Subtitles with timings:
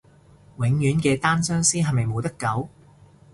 [0.57, 2.67] 永遠嘅單相思係咪冇得救？